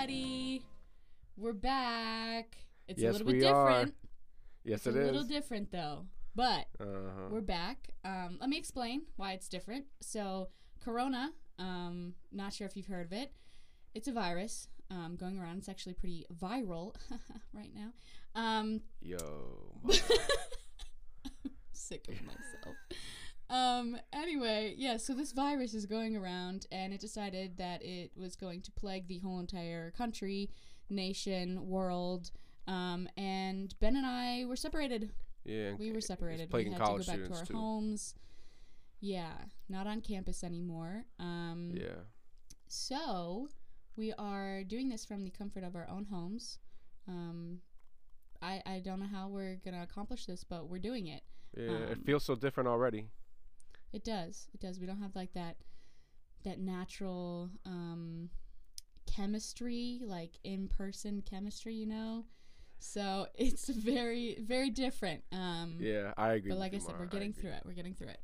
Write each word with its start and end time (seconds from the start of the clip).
everybody. 0.00 0.62
We're 1.36 1.52
back. 1.52 2.56
It's 2.88 3.02
Yes, 3.02 3.10
a 3.10 3.18
little 3.18 3.26
bit 3.26 3.36
we 3.42 3.44
are. 3.44 3.68
different. 3.68 3.94
Yes, 4.64 4.86
it's 4.86 4.86
it 4.86 4.96
a 4.96 5.00
is. 5.00 5.06
little 5.06 5.24
different 5.24 5.70
though. 5.70 6.06
But 6.34 6.68
uh-huh. 6.80 7.28
we're 7.30 7.42
back. 7.42 7.88
Um, 8.02 8.38
let 8.40 8.48
me 8.48 8.56
explain 8.56 9.02
why 9.16 9.32
it's 9.32 9.46
different. 9.46 9.84
So, 10.00 10.48
Corona, 10.82 11.32
um, 11.58 12.14
not 12.32 12.54
sure 12.54 12.66
if 12.66 12.78
you've 12.78 12.86
heard 12.86 13.04
of 13.06 13.12
it. 13.12 13.32
It's 13.94 14.08
a 14.08 14.12
virus 14.12 14.68
um, 14.90 15.16
going 15.20 15.38
around. 15.38 15.58
It's 15.58 15.68
actually 15.68 15.94
pretty 15.94 16.24
viral 16.34 16.94
right 17.52 17.70
now. 17.74 17.92
Um, 18.34 18.80
Yo. 19.02 19.82
sick 21.72 22.06
of 22.08 22.14
myself. 22.22 22.76
Um, 23.50 23.96
anyway, 24.12 24.74
yeah, 24.78 24.96
so 24.96 25.12
this 25.12 25.32
virus 25.32 25.74
is 25.74 25.84
going 25.84 26.16
around 26.16 26.66
and 26.70 26.92
it 26.92 27.00
decided 27.00 27.56
that 27.58 27.82
it 27.84 28.12
was 28.16 28.36
going 28.36 28.62
to 28.62 28.70
plague 28.72 29.08
the 29.08 29.18
whole 29.18 29.40
entire 29.40 29.90
country, 29.90 30.50
nation, 30.88 31.66
world. 31.68 32.30
Um, 32.68 33.08
and 33.16 33.74
Ben 33.80 33.96
and 33.96 34.06
I 34.06 34.44
were 34.46 34.54
separated. 34.56 35.10
yeah. 35.44 35.72
We 35.78 35.90
were 35.92 36.00
separated. 36.00 36.52
We 36.52 36.64
had 36.64 36.72
to 36.74 36.78
go 36.78 36.84
college 36.84 37.06
back 37.08 37.24
to 37.24 37.34
our 37.34 37.44
too. 37.44 37.54
homes. 37.56 38.14
Yeah, 39.00 39.32
not 39.68 39.86
on 39.88 40.00
campus 40.00 40.44
anymore. 40.44 41.04
Um, 41.18 41.72
Yeah. 41.74 42.02
so 42.68 43.48
we 43.96 44.12
are 44.12 44.62
doing 44.64 44.88
this 44.88 45.04
from 45.04 45.24
the 45.24 45.30
comfort 45.30 45.64
of 45.64 45.74
our 45.74 45.88
own 45.88 46.04
homes. 46.04 46.58
Um, 47.08 47.60
I, 48.40 48.62
I 48.64 48.78
don't 48.80 49.00
know 49.00 49.06
how 49.06 49.28
we're 49.28 49.56
gonna 49.64 49.82
accomplish 49.82 50.26
this, 50.26 50.44
but 50.44 50.68
we're 50.68 50.78
doing 50.78 51.08
it. 51.08 51.22
Yeah. 51.56 51.64
it 51.88 51.92
Um, 51.98 52.04
feels 52.04 52.24
so 52.24 52.36
different 52.36 52.68
already. 52.68 53.08
It 53.92 54.04
does. 54.04 54.48
It 54.54 54.60
does. 54.60 54.78
We 54.80 54.86
don't 54.86 55.00
have 55.00 55.14
like 55.16 55.32
that 55.34 55.56
that 56.44 56.58
natural 56.58 57.50
um 57.66 58.30
chemistry, 59.06 60.00
like 60.04 60.32
in 60.44 60.68
person 60.68 61.22
chemistry, 61.28 61.74
you 61.74 61.86
know? 61.86 62.24
So 62.78 63.26
it's 63.34 63.68
very, 63.68 64.38
very 64.40 64.70
different. 64.70 65.22
Um 65.32 65.76
Yeah, 65.80 66.12
I 66.16 66.34
agree. 66.34 66.50
but 66.50 66.58
like 66.58 66.74
I 66.74 66.78
said, 66.78 66.94
we're 66.98 67.06
getting 67.06 67.32
through 67.32 67.50
it. 67.50 67.62
We're 67.64 67.72
getting 67.74 67.94
through 67.94 68.08
it. 68.08 68.20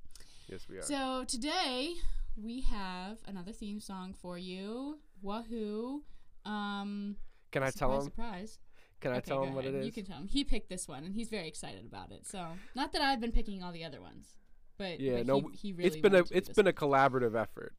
Yes, 0.48 0.66
we 0.68 0.78
are. 0.78 0.82
So 0.82 1.24
today 1.26 1.94
we 2.36 2.60
have 2.62 3.18
another 3.26 3.52
theme 3.52 3.80
song 3.80 4.14
for 4.14 4.38
you. 4.38 4.98
Wahoo. 5.22 6.02
Um 6.44 7.16
Can 7.50 7.62
I 7.62 7.70
surprise, 7.70 7.74
tell 7.78 7.96
him? 7.96 8.04
surprise. 8.04 8.58
Can 9.00 9.12
I 9.12 9.16
Okay, 9.18 9.28
tell 9.30 9.42
him 9.44 9.54
what 9.54 9.66
it 9.66 9.74
is? 9.74 9.84
You 9.84 9.92
can 9.92 10.06
tell 10.06 10.16
him. 10.18 10.26
He 10.28 10.42
picked 10.42 10.70
this 10.70 10.88
one, 10.88 11.04
and 11.04 11.14
he's 11.14 11.28
very 11.28 11.46
excited 11.46 11.84
about 11.84 12.12
it. 12.12 12.26
So, 12.26 12.46
not 12.74 12.92
that 12.92 13.02
I've 13.02 13.20
been 13.20 13.30
picking 13.30 13.62
all 13.62 13.70
the 13.70 13.84
other 13.84 14.00
ones, 14.00 14.36
but 14.78 15.00
yeah, 15.00 15.18
but 15.18 15.26
no, 15.26 15.40
he, 15.40 15.56
he 15.68 15.72
really 15.72 15.86
it's 15.88 15.96
been 15.96 16.12
a 16.14 16.18
wanted 16.18 16.26
to 16.28 16.32
do 16.34 16.38
it's 16.38 16.48
been 16.50 16.66
a 16.66 16.72
collaborative 16.72 17.34
effort. 17.40 17.74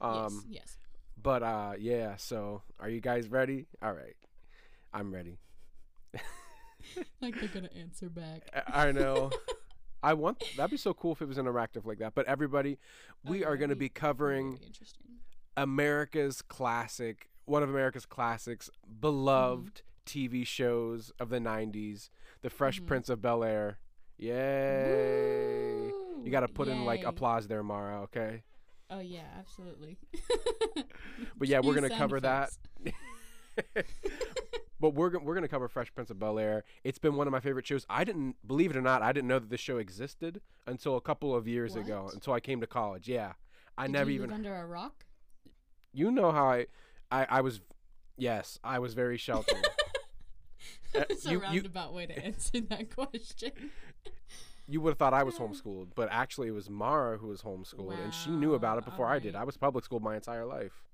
Um, 0.00 0.44
yes, 0.48 0.62
yes. 0.62 0.76
but 1.22 1.42
uh, 1.42 1.72
yeah. 1.78 2.16
So, 2.16 2.62
are 2.80 2.88
you 2.90 3.00
guys 3.00 3.28
ready? 3.28 3.66
All 3.82 3.92
right, 3.92 4.16
I'm 4.92 5.12
ready. 5.12 5.38
Like 7.20 7.38
they're 7.38 7.48
gonna 7.48 7.70
answer 7.78 8.08
back. 8.08 8.42
I 8.66 8.90
know. 8.90 9.30
I 10.02 10.14
want 10.14 10.42
that'd 10.56 10.70
be 10.72 10.76
so 10.76 10.92
cool 10.92 11.12
if 11.12 11.22
it 11.22 11.28
was 11.28 11.38
interactive 11.38 11.84
like 11.86 11.98
that. 11.98 12.12
But 12.16 12.26
everybody, 12.26 12.78
we 13.24 13.44
Oh, 13.44 13.50
are 13.50 13.56
going 13.56 13.70
to 13.70 13.76
be 13.76 13.88
covering 13.88 14.58
interesting. 14.66 15.06
America's 15.56 16.42
classic, 16.42 17.28
one 17.44 17.62
of 17.62 17.68
America's 17.70 18.04
classics, 18.04 18.68
beloved 19.00 19.82
TV 20.04 20.44
shows 20.44 21.12
of 21.20 21.28
the 21.28 21.38
'90s, 21.38 22.10
The 22.42 22.50
Fresh 22.50 22.82
Mhm. 22.82 22.86
Prince 22.86 23.08
of 23.08 23.22
Bel 23.22 23.44
Air. 23.44 23.78
Yay! 24.18 24.32
Woo! 25.78 25.81
You 26.24 26.30
got 26.30 26.40
to 26.40 26.48
put 26.48 26.68
in 26.68 26.84
like 26.84 27.04
applause 27.04 27.46
there, 27.48 27.62
Mara. 27.62 28.02
Okay. 28.02 28.42
Oh 28.90 29.00
yeah, 29.00 29.24
absolutely. 29.38 29.98
But 31.36 31.48
yeah, 31.48 31.60
we're 31.60 31.74
gonna 31.74 31.88
cover 31.90 32.20
that. 32.20 32.50
but 34.80 34.90
we're 34.94 35.18
we're 35.18 35.34
gonna 35.34 35.48
cover 35.48 35.68
Fresh 35.68 35.94
Prince 35.94 36.10
of 36.10 36.18
Bel 36.18 36.38
Air. 36.38 36.64
It's 36.84 36.98
been 36.98 37.14
one 37.14 37.26
of 37.26 37.32
my 37.32 37.40
favorite 37.40 37.66
shows. 37.66 37.86
I 37.88 38.04
didn't 38.04 38.36
believe 38.46 38.70
it 38.70 38.76
or 38.76 38.80
not, 38.82 39.02
I 39.02 39.12
didn't 39.12 39.28
know 39.28 39.38
that 39.38 39.50
this 39.50 39.60
show 39.60 39.78
existed 39.78 40.40
until 40.66 40.96
a 40.96 41.00
couple 41.00 41.34
of 41.34 41.46
years 41.48 41.76
ago. 41.76 42.10
Until 42.12 42.32
I 42.32 42.40
came 42.40 42.60
to 42.60 42.66
college. 42.66 43.08
Yeah, 43.08 43.32
I 43.78 43.86
Did 43.86 43.92
never 43.92 44.10
you 44.10 44.16
even. 44.16 44.30
live 44.30 44.36
under 44.38 44.54
a 44.54 44.66
rock. 44.66 45.04
you 45.92 46.10
know 46.10 46.30
how 46.32 46.46
I, 46.50 46.66
I, 47.10 47.26
I 47.28 47.40
was. 47.40 47.60
Yes, 48.16 48.58
I 48.64 48.78
was 48.78 48.94
very 48.94 49.16
sheltered. 49.18 49.56
Uh, 50.94 51.04
It's 51.08 51.24
a 51.24 51.30
you- 51.30 51.36
you- 51.38 51.42
roundabout 51.42 51.94
way 51.94 52.04
to 52.04 52.24
answer 52.24 52.60
that 52.68 52.94
question. 52.94 53.50
You 54.68 54.80
would 54.80 54.90
have 54.90 54.98
thought 54.98 55.14
I 55.14 55.22
was 55.24 55.36
homeschooled, 55.36 55.88
but 55.94 56.08
actually 56.10 56.48
it 56.48 56.52
was 56.52 56.70
Mara 56.70 57.18
who 57.18 57.28
was 57.28 57.42
homeschooled, 57.42 57.98
and 58.02 58.12
she 58.14 58.30
knew 58.30 58.54
about 58.54 58.78
it 58.78 58.84
Wow, 58.84 58.90
before 58.90 59.06
I 59.08 59.18
did. 59.18 59.34
I 59.34 59.44
was 59.44 59.56
public 59.56 59.84
schooled 59.84 60.02
my 60.02 60.14
entire 60.14 60.46
life. 60.46 60.84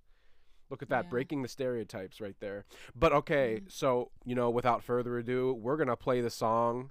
Look 0.70 0.82
at 0.82 0.88
that, 0.90 1.04
Yeah. 1.04 1.10
breaking 1.10 1.42
the 1.42 1.48
stereotypes 1.48 2.20
right 2.20 2.36
there. 2.40 2.64
But 2.94 3.12
okay, 3.12 3.60
Mm. 3.64 3.72
so 3.72 4.10
you 4.24 4.34
know, 4.34 4.50
without 4.50 4.82
further 4.82 5.18
ado, 5.18 5.52
we're 5.54 5.76
gonna 5.76 5.96
play 5.96 6.20
the 6.20 6.30
song. 6.30 6.90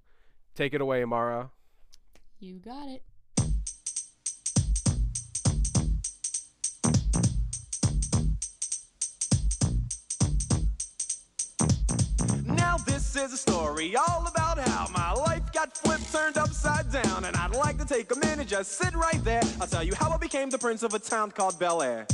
Take 0.56 0.74
it 0.74 0.82
away, 0.82 1.04
Mara. 1.06 1.52
You 2.40 2.60
got 2.60 2.88
it. 2.90 3.04
Now 12.78 12.84
this 12.84 13.16
is 13.16 13.34
a 13.34 13.38
story 13.38 13.96
all 13.96 14.28
about 14.28 14.60
how 14.60 14.88
my 14.92 15.12
life 15.12 15.52
got 15.52 15.76
flipped, 15.76 16.12
turned 16.12 16.38
upside 16.38 16.92
down, 16.92 17.26
and 17.26 17.36
I'd 17.36 17.56
like 17.56 17.80
to 17.80 17.86
take 17.86 18.12
a 18.16 18.20
minute, 18.20 18.48
just 18.48 18.74
sit 18.74 18.94
right 18.96 19.24
there. 19.24 19.42
I'll 19.60 19.66
tell 19.66 19.84
you 19.84 19.96
how 19.96 20.12
I 20.12 20.18
became 20.18 20.52
the 20.52 20.60
prince 20.60 20.84
of 20.84 20.94
a 20.94 21.00
town 21.00 21.32
called 21.32 21.58
Bel 21.58 21.82
Air. 21.82 22.06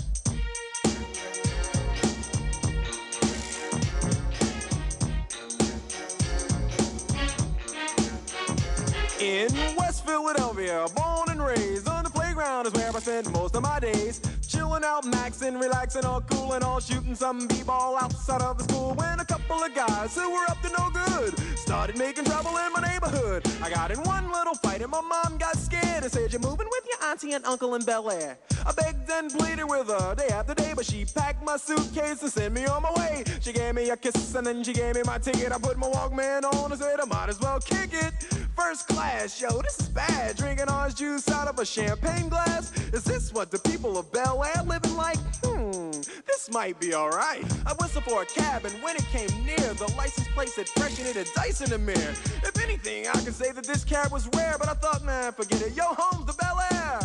In 9.20 9.50
West 9.76 10.06
Philadelphia, 10.06 10.86
born 10.96 11.30
and 11.30 11.46
raised 11.46 11.90
on 11.90 12.06
the 12.06 12.10
playground 12.10 12.68
is 12.68 12.74
where 12.74 12.90
I 12.90 13.00
spent 13.00 13.32
most 13.34 13.56
of 13.56 13.64
my 13.64 13.80
days. 13.80 14.22
Chilling 14.48 14.84
out, 14.84 15.04
maxing, 15.06 15.60
relaxing, 15.60 16.06
all 16.06 16.22
cool 16.22 16.54
and 16.54 16.64
all 16.64 16.80
shooting 16.80 17.16
some 17.16 17.48
b-ball 17.48 17.98
outside 17.98 18.42
of 18.42 18.58
the 18.58 18.64
school. 18.66 18.94
When 18.94 19.20
a 19.20 19.26
couple 19.44 19.64
of 19.64 19.76
guys 19.76 20.16
who 20.16 20.32
were 20.32 20.46
up 20.50 20.62
to 20.62 20.70
no 20.70 20.90
good 20.90 21.38
started 21.58 21.98
making 21.98 22.24
trouble 22.24 22.56
in 22.58 22.72
my 22.72 22.82
neighborhood. 22.82 23.46
I 23.62 23.70
got 23.70 23.92
in 23.92 24.02
one 24.04 24.32
little 24.32 24.54
fight 24.56 24.82
and 24.82 24.90
my 24.90 25.02
mom 25.02 25.38
got 25.38 25.58
scared 25.58 26.04
and 26.04 26.12
said, 26.12 26.32
"You're 26.32 26.42
moving 26.42 26.68
with 26.70 26.86
your 26.90 27.10
auntie 27.10 27.34
and 27.34 27.46
uncle 27.46 27.76
in 27.76 27.84
Bel 27.84 28.10
Air." 28.10 28.38
I 28.66 28.72
begged 28.72 29.10
and 29.10 29.32
pleaded 29.32 29.66
with 29.66 29.88
her 29.88 30.16
day 30.16 30.28
after 30.28 30.54
day, 30.54 30.74
but 30.74 30.86
she 30.86 31.04
packed 31.04 31.44
my 31.44 31.58
suitcase 31.58 32.22
and 32.22 32.32
sent 32.32 32.54
me 32.54 32.66
on 32.66 32.84
my 32.84 32.94
way. 32.94 33.24
She 33.42 33.52
gave 33.52 33.76
me 33.76 33.90
a 33.90 33.98
kiss 33.98 34.34
and 34.36 34.48
then 34.48 34.64
she 34.64 34.72
gave 34.72 34.96
me 34.96 35.02
my 35.06 35.18
ticket. 35.18 35.52
I 35.52 35.58
put 35.58 35.78
my 35.78 35.88
Walkman 35.88 36.46
on 36.46 36.72
and 36.72 36.80
said 36.80 37.00
I 37.02 37.06
might 37.06 37.30
as 37.30 37.40
well 37.42 37.60
kick 37.60 37.94
it. 37.94 38.43
First 38.56 38.88
class, 38.88 39.42
yo, 39.42 39.62
this 39.62 39.80
is 39.80 39.90
bad. 39.90 40.38
Drinking 40.38 40.70
orange 40.70 40.96
juice 40.96 41.28
out 41.30 41.48
of 41.48 41.58
a 41.58 41.66
champagne 41.66 42.30
glass. 42.30 42.72
Is 42.94 43.04
this 43.04 43.34
what 43.34 43.50
the 43.50 43.58
people 43.60 43.98
of 43.98 44.12
Bel 44.12 44.44
Air 44.44 44.64
living 44.64 44.96
like? 44.96 45.18
Hmm, 45.44 45.92
this 46.28 46.52
might 46.52 46.80
be 46.80 46.94
alright. 46.94 47.44
I 47.66 47.74
whistled 47.80 48.04
for 48.04 48.22
a 48.22 48.26
cab, 48.26 48.66
and 48.66 48.74
when 48.84 48.96
it 48.96 49.06
came 49.06 49.30
near, 49.44 49.58
the 49.58 49.92
license 49.98 50.28
plate 50.30 50.50
said 50.50 50.70
fresh 50.70 51.00
and 51.00 51.08
it 51.08 51.16
had 51.16 51.28
dice 51.36 51.62
in 51.62 51.70
the 51.72 51.80
mirror. 51.80 52.14
If 52.44 52.62
anything, 52.64 53.08
I 53.08 53.14
could 53.14 53.34
say 53.34 53.52
that 53.52 53.66
this 53.66 53.84
cab 53.84 54.12
was 54.12 54.30
rare, 54.36 54.56
but 54.60 54.70
I 54.70 54.74
thought, 54.74 55.04
man, 55.04 55.32
forget 55.32 55.62
it. 55.62 55.76
Yo, 55.76 55.86
home's 55.86 56.28
the 56.28 56.34
Bel 56.34 56.60
Air. 56.72 57.00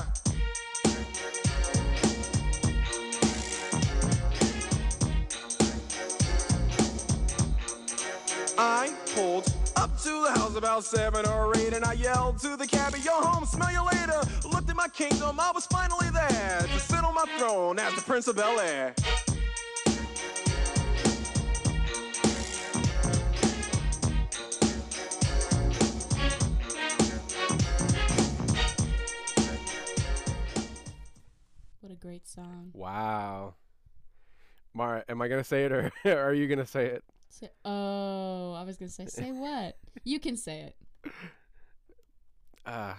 I 8.60 8.92
pulled 9.14 9.57
up 9.88 9.98
to 10.02 10.22
the 10.22 10.38
house 10.38 10.56
about 10.56 10.84
seven 10.84 11.26
or 11.26 11.56
eight, 11.56 11.72
and 11.72 11.84
I 11.84 11.92
yelled 11.94 12.38
to 12.40 12.56
the 12.56 12.66
cabbie, 12.66 13.00
"Yo, 13.00 13.12
home, 13.12 13.44
smell 13.46 13.70
you 13.70 13.82
later." 13.82 14.20
Looked 14.48 14.68
at 14.70 14.76
my 14.76 14.88
kingdom, 14.88 15.38
I 15.40 15.50
was 15.52 15.66
finally 15.66 16.10
there 16.10 16.60
to 16.60 16.80
sit 16.80 17.04
on 17.04 17.14
my 17.14 17.24
throne 17.38 17.78
as 17.78 17.94
the 17.94 18.02
Prince 18.02 18.28
of 18.28 18.36
Bel 18.36 18.60
Air. 18.60 18.94
What 31.80 31.92
a 31.92 31.96
great 31.96 32.28
song. 32.28 32.70
Wow. 32.74 33.54
Mara, 34.74 35.04
am 35.08 35.22
I 35.22 35.28
gonna 35.28 35.44
say 35.44 35.64
it 35.64 35.72
or 35.72 35.90
are 36.04 36.34
you 36.34 36.46
gonna 36.46 36.66
say 36.66 36.86
it? 36.86 37.04
Say, 37.38 37.48
oh, 37.64 38.52
I 38.54 38.64
was 38.64 38.76
gonna 38.76 38.88
say, 38.90 39.06
say 39.06 39.30
what? 39.32 39.76
You 40.04 40.18
can 40.18 40.36
say 40.36 40.72
it. 41.04 41.12
Uh, 42.66 42.94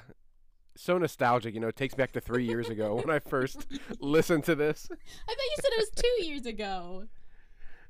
so 0.76 0.98
nostalgic, 0.98 1.54
you 1.54 1.60
know. 1.60 1.68
It 1.68 1.76
takes 1.76 1.94
me 1.96 2.02
back 2.02 2.14
to 2.14 2.22
three 2.22 2.46
years 2.46 2.70
ago 2.70 2.96
when 2.96 3.10
I 3.10 3.20
first 3.20 3.68
listened 4.00 4.46
to 4.46 4.56
this. 4.56 4.88
I 4.92 4.96
thought 4.96 5.38
you 5.38 5.56
said 5.58 5.72
it 5.74 5.80
was 5.80 5.90
two 6.04 6.26
years 6.26 6.46
ago. 6.46 7.04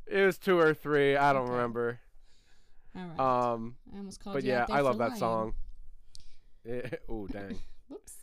It 0.07 0.25
was 0.25 0.37
two 0.39 0.57
or 0.59 0.73
three. 0.73 1.15
I 1.15 1.33
don't 1.33 1.43
Okay. 1.43 1.51
remember. 1.51 1.99
All 2.95 3.03
right. 3.05 3.19
Um, 3.53 3.75
I 3.93 3.97
almost 3.97 4.19
called 4.23 4.33
but 4.37 4.43
you 4.43 4.51
yeah, 4.51 4.65
I 4.69 4.81
love 4.81 4.97
that 4.97 5.09
lying. 5.09 5.19
song. 5.19 5.53
oh 7.09 7.27
dang. 7.27 7.59
Whoops. 7.89 8.13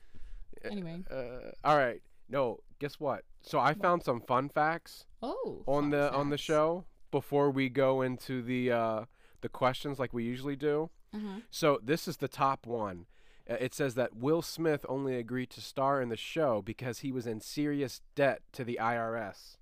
Anyway. 0.65 1.05
Uh, 1.09 1.53
all 1.65 1.77
right. 1.77 2.03
No, 2.29 2.59
guess 2.81 2.99
what? 2.99 3.23
So 3.43 3.61
I 3.61 3.75
found 3.75 4.03
some 4.03 4.21
fun 4.21 4.49
facts 4.49 5.05
Oh. 5.23 5.63
on 5.69 5.91
the 5.91 6.13
on 6.13 6.31
the 6.31 6.37
show 6.39 6.85
before 7.21 7.51
we 7.51 7.71
go 7.71 8.03
into 8.03 8.43
the 8.43 8.71
uh, 8.71 9.05
the 9.41 9.49
questions 9.49 9.99
like 9.99 10.13
we 10.13 10.23
usually 10.25 10.57
do. 10.57 10.91
Uh-huh. 11.15 11.41
So 11.51 11.81
this 11.83 12.07
is 12.07 12.19
the 12.19 12.29
top 12.29 12.67
one. 12.67 13.07
Uh, 13.49 13.55
It 13.67 13.73
says 13.73 13.95
that 13.95 14.15
Will 14.15 14.43
Smith 14.43 14.85
only 14.87 15.17
agreed 15.17 15.49
to 15.51 15.61
star 15.63 16.03
in 16.03 16.11
the 16.11 16.17
show 16.35 16.61
because 16.61 16.99
he 16.99 17.11
was 17.13 17.27
in 17.27 17.41
serious 17.41 18.03
debt 18.15 18.43
to 18.53 18.65
the 18.65 18.79
IRS. 18.95 19.57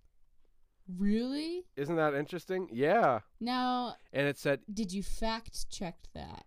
Really? 0.98 1.62
Isn't 1.76 1.94
that 1.96 2.12
interesting? 2.14 2.68
Yeah. 2.72 3.20
Now, 3.40 3.94
And 4.12 4.26
it 4.26 4.36
said, 4.36 4.60
did 4.80 4.92
you 4.92 5.02
fact 5.04 5.70
check 5.70 5.96
that? 6.12 6.44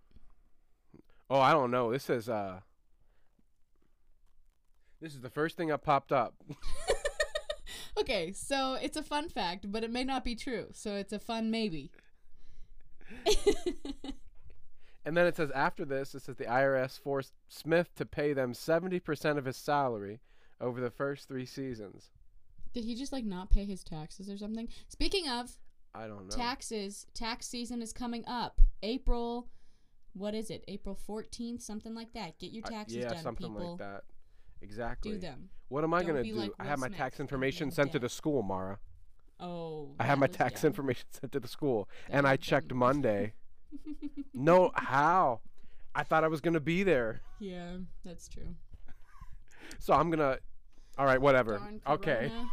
"Oh, 1.29 1.39
I 1.39 1.51
don't 1.53 1.71
know. 1.71 1.91
This 1.91 2.09
is 2.09 2.27
uh 2.27 2.59
This 5.01 5.13
is 5.15 5.21
the 5.21 5.29
first 5.39 5.55
thing 5.57 5.69
that 5.69 5.81
popped 5.83 6.11
up. 6.11 6.33
Okay, 7.99 8.31
so 8.31 8.75
it's 8.75 8.97
a 8.97 9.03
fun 9.03 9.29
fact, 9.29 9.71
but 9.71 9.83
it 9.83 9.91
may 9.91 10.03
not 10.03 10.23
be 10.23 10.35
true. 10.35 10.67
So 10.73 10.95
it's 10.95 11.13
a 11.13 11.19
fun 11.19 11.49
maybe. 11.51 11.91
And 15.07 15.15
then 15.15 15.25
it 15.25 15.37
says 15.37 15.51
after 15.51 15.85
this, 15.85 16.13
it 16.13 16.23
says 16.23 16.35
the 16.35 16.43
IRS 16.43 16.99
forced 16.99 17.31
Smith 17.47 17.95
to 17.95 18.05
pay 18.05 18.33
them 18.33 18.51
70% 18.51 19.37
of 19.37 19.45
his 19.45 19.55
salary 19.55 20.19
over 20.59 20.81
the 20.81 20.89
first 20.91 21.29
3 21.29 21.45
seasons. 21.45 22.09
Did 22.73 22.83
he 22.83 22.93
just 22.93 23.13
like 23.13 23.23
not 23.23 23.49
pay 23.49 23.63
his 23.63 23.85
taxes 23.85 24.29
or 24.29 24.37
something? 24.37 24.67
Speaking 24.89 25.29
of 25.29 25.51
I 25.95 26.07
don't 26.07 26.27
know. 26.27 26.35
taxes, 26.35 27.07
tax 27.13 27.47
season 27.47 27.81
is 27.81 27.93
coming 27.93 28.25
up. 28.27 28.59
April, 28.83 29.47
what 30.11 30.35
is 30.35 30.49
it? 30.49 30.65
April 30.67 30.99
14th, 31.07 31.61
something 31.61 31.95
like 31.95 32.11
that. 32.11 32.37
Get 32.37 32.51
your 32.51 32.65
I- 32.67 32.69
taxes 32.71 32.97
yeah, 32.97 33.07
done, 33.07 33.23
something 33.23 33.47
people. 33.53 33.69
like 33.69 33.79
that. 33.79 34.03
Exactly. 34.61 35.13
Do 35.13 35.17
them. 35.19 35.49
What 35.69 35.83
am 35.83 35.93
I 35.93 35.99
Don't 35.99 36.11
going 36.11 36.17
to 36.17 36.23
be 36.23 36.31
do? 36.31 36.35
like 36.37 36.51
I 36.59 36.63
Will 36.63 36.69
have 36.69 36.79
my 36.79 36.87
Smith 36.87 36.97
tax 36.97 37.19
and 37.19 37.25
information 37.25 37.67
then 37.69 37.75
sent 37.75 37.91
to 37.93 37.99
the 37.99 38.09
school, 38.09 38.41
Mara. 38.41 38.79
Oh. 39.39 39.95
I 39.99 40.03
have 40.03 40.17
that 40.17 40.19
my 40.21 40.27
was- 40.27 40.35
tax 40.35 40.63
information 40.63 41.05
sent 41.11 41.31
to 41.33 41.39
the 41.39 41.47
school, 41.47 41.87
and 42.09 42.27
I 42.27 42.37
checked. 42.37 42.73
Monday. 42.73 43.33
no, 44.33 44.71
how? 44.75 45.41
I 45.93 46.03
thought 46.03 46.23
I 46.23 46.27
was 46.27 46.41
gonna 46.41 46.59
be 46.59 46.83
there, 46.83 47.21
Yeah, 47.39 47.77
that's 48.05 48.27
true. 48.29 48.55
so 49.79 49.93
I'm 49.93 50.09
gonna. 50.09 50.37
All 50.97 51.05
right, 51.05 51.19
whatever. 51.21 51.57
Darn 51.57 51.81
Okay, 51.87 52.29
Corona. 52.29 52.47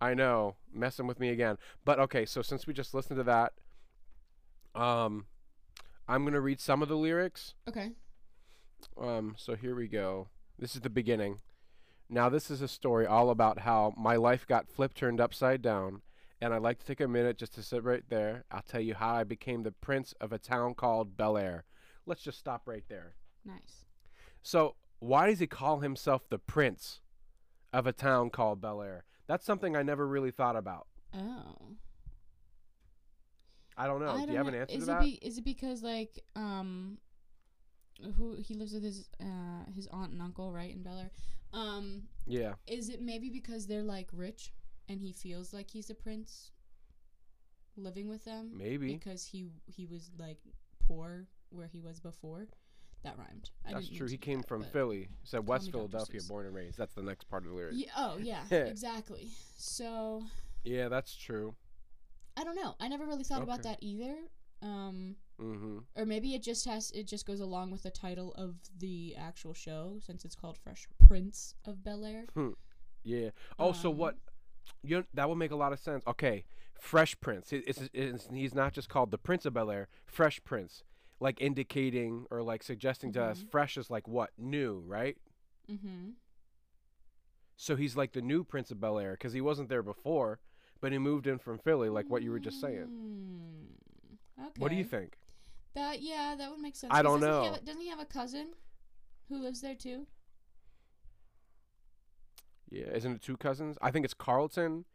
I 0.00 0.14
know, 0.14 0.56
messing 0.72 1.06
with 1.06 1.18
me 1.18 1.30
again. 1.30 1.56
But 1.84 1.98
okay, 2.00 2.24
so 2.26 2.42
since 2.42 2.66
we 2.66 2.74
just 2.74 2.94
listened 2.94 3.16
to 3.18 3.24
that, 3.24 3.52
um, 4.74 5.26
I'm 6.06 6.24
gonna 6.24 6.40
read 6.40 6.60
some 6.60 6.82
of 6.82 6.88
the 6.88 6.96
lyrics. 6.96 7.54
Okay. 7.68 7.92
Um, 9.00 9.34
so 9.38 9.54
here 9.56 9.74
we 9.74 9.88
go. 9.88 10.28
This 10.58 10.74
is 10.74 10.80
the 10.82 10.90
beginning. 10.90 11.40
Now, 12.08 12.28
this 12.28 12.50
is 12.50 12.62
a 12.62 12.68
story 12.68 13.06
all 13.06 13.30
about 13.30 13.60
how 13.60 13.92
my 13.96 14.16
life 14.16 14.46
got 14.46 14.68
flipped 14.68 14.96
turned 14.96 15.20
upside 15.20 15.60
down, 15.60 16.02
and 16.40 16.54
I'd 16.54 16.62
like 16.62 16.78
to 16.78 16.86
take 16.86 17.00
a 17.00 17.08
minute 17.08 17.36
just 17.36 17.54
to 17.54 17.62
sit 17.62 17.82
right 17.82 18.04
there. 18.08 18.44
I'll 18.50 18.62
tell 18.62 18.80
you 18.80 18.94
how 18.94 19.14
I 19.16 19.24
became 19.24 19.62
the 19.64 19.72
prince 19.72 20.14
of 20.20 20.32
a 20.32 20.38
town 20.38 20.74
called 20.74 21.16
Bel 21.16 21.36
Air. 21.36 21.64
Let's 22.06 22.22
just 22.22 22.38
stop 22.38 22.62
right 22.66 22.84
there. 22.88 23.14
Nice. 23.44 23.86
So, 24.42 24.76
why 25.00 25.26
does 25.28 25.40
he 25.40 25.46
call 25.46 25.80
himself 25.80 26.28
the 26.28 26.38
prince 26.38 27.00
of 27.72 27.86
a 27.86 27.92
town 27.92 28.30
called 28.30 28.60
Bel 28.60 28.80
Air? 28.82 29.04
That's 29.26 29.44
something 29.44 29.76
I 29.76 29.82
never 29.82 30.06
really 30.06 30.30
thought 30.30 30.56
about. 30.56 30.86
Oh. 31.12 31.74
I 33.76 33.86
don't 33.86 34.00
know. 34.00 34.10
I 34.10 34.20
Do 34.20 34.26
don't 34.26 34.30
you 34.30 34.36
have 34.36 34.46
know. 34.46 34.52
an 34.52 34.60
answer 34.60 34.76
is 34.76 34.84
to 34.86 34.90
it 34.92 34.94
that? 34.94 35.02
Be, 35.02 35.18
is 35.20 35.38
it 35.38 35.44
because 35.44 35.82
like 35.82 36.22
um, 36.34 36.98
who 38.16 38.36
he 38.36 38.54
lives 38.54 38.72
with 38.72 38.82
his 38.82 39.08
uh 39.20 39.70
his 39.74 39.86
aunt 39.88 40.12
and 40.12 40.22
uncle 40.22 40.52
right 40.52 40.72
in 40.74 40.82
Bel 40.82 40.98
Air? 40.98 41.10
Um, 41.52 42.02
yeah. 42.26 42.54
is 42.66 42.88
it 42.88 43.00
maybe 43.00 43.30
because 43.30 43.66
they're 43.66 43.82
like 43.82 44.08
rich 44.12 44.52
and 44.88 45.00
he 45.00 45.12
feels 45.12 45.54
like 45.54 45.70
he's 45.70 45.88
a 45.88 45.94
prince 45.94 46.50
living 47.76 48.08
with 48.08 48.24
them? 48.24 48.52
Maybe. 48.54 48.92
because 48.92 49.24
he 49.24 49.46
he 49.66 49.86
was 49.86 50.10
like 50.18 50.38
poor 50.86 51.26
where 51.50 51.66
he 51.66 51.80
was 51.80 52.00
before. 52.00 52.48
That 53.04 53.16
rhymed. 53.18 53.50
I 53.66 53.74
That's 53.74 53.88
true. 53.88 54.08
He 54.08 54.16
came 54.16 54.40
that, 54.40 54.48
from 54.48 54.64
Philly. 54.64 55.08
He 55.22 55.26
said 55.26 55.46
West. 55.46 55.70
Philadelphia, 55.70 56.20
born 56.28 56.46
and 56.46 56.54
raised. 56.54 56.76
That's 56.76 56.94
the 56.94 57.02
next 57.02 57.28
part 57.28 57.44
of 57.44 57.50
the 57.50 57.56
lyric. 57.56 57.74
Yeah, 57.76 57.90
oh 57.96 58.16
yeah, 58.20 58.42
exactly. 58.50 59.28
So 59.56 60.24
yeah, 60.64 60.88
that's 60.88 61.14
true. 61.14 61.54
I 62.36 62.44
don't 62.44 62.56
know. 62.56 62.74
I 62.80 62.88
never 62.88 63.06
really 63.06 63.24
thought 63.24 63.42
about 63.42 63.62
that 63.62 63.78
either. 63.80 64.14
Um, 64.60 65.16
Mm-hmm. 65.40 65.78
or 65.94 66.06
maybe 66.06 66.34
it 66.34 66.42
just 66.42 66.64
has 66.66 66.90
it 66.92 67.06
just 67.06 67.26
goes 67.26 67.40
along 67.40 67.70
with 67.70 67.82
the 67.82 67.90
title 67.90 68.32
of 68.36 68.54
the 68.78 69.14
actual 69.18 69.52
show 69.52 69.98
since 70.00 70.24
it's 70.24 70.34
called 70.34 70.56
Fresh 70.56 70.88
Prince 71.06 71.54
of 71.66 71.84
Bel 71.84 72.04
Air. 72.06 72.24
Yeah. 73.04 73.30
Oh, 73.58 73.72
so 73.72 73.90
Um, 73.90 73.98
what? 73.98 74.16
You 74.82 75.04
that 75.14 75.28
would 75.28 75.36
make 75.36 75.50
a 75.50 75.56
lot 75.56 75.72
of 75.72 75.78
sense. 75.78 76.02
Okay, 76.06 76.44
Fresh 76.80 77.20
Prince. 77.20 77.52
It- 77.52 77.64
It's, 77.66 77.88
it's, 77.92 78.28
he's 78.32 78.54
not 78.54 78.72
just 78.72 78.88
called 78.88 79.10
the 79.10 79.18
Prince 79.18 79.44
of 79.44 79.52
Bel 79.54 79.70
Air. 79.70 79.88
Fresh 80.06 80.42
Prince, 80.44 80.84
like 81.20 81.40
indicating 81.40 82.26
or 82.30 82.42
like 82.42 82.62
suggesting 82.62 83.12
to 83.12 83.22
us, 83.22 83.40
Mhm. 83.42 83.50
fresh 83.50 83.76
is 83.76 83.90
like 83.90 84.08
what 84.08 84.30
new, 84.38 84.82
right? 84.86 85.18
Mm-hmm. 85.70 86.10
So 87.56 87.76
he's 87.76 87.96
like 87.96 88.12
the 88.12 88.22
new 88.22 88.44
Prince 88.44 88.70
of 88.70 88.80
Bel 88.80 88.98
Air 88.98 89.12
because 89.12 89.32
he 89.32 89.40
wasn't 89.40 89.68
there 89.68 89.82
before, 89.82 90.40
but 90.80 90.92
he 90.92 90.98
moved 90.98 91.26
in 91.26 91.38
from 91.38 91.58
Philly, 91.58 91.88
like 91.88 92.08
what 92.10 92.22
you 92.22 92.30
were 92.30 92.38
just 92.40 92.60
saying. 92.60 92.86
Mm, 92.86 94.46
okay. 94.46 94.50
What 94.58 94.70
do 94.70 94.76
you 94.76 94.84
think? 94.84 95.16
That 95.76 96.00
yeah, 96.02 96.34
that 96.36 96.50
would 96.50 96.58
make 96.58 96.74
sense. 96.74 96.92
I 96.92 97.02
don't 97.02 97.20
He 97.20 97.26
know. 97.26 97.44
have, 97.44 97.56
a- 97.56 97.60
doesn't 97.60 97.80
he 97.82 97.88
have 97.90 98.00
a 98.00 98.04
cousin 98.06 98.48
who 99.28 99.38
lives 99.40 99.60
there 99.60 99.74
too? 99.76 100.06
Yeah, 102.70 102.86
isn't 102.94 103.12
it 103.12 103.22
two 103.22 103.36
cousins? 103.36 103.78
I 103.80 103.90
think 103.90 104.04
it's 104.04 104.14
Carlton, 104.14 104.86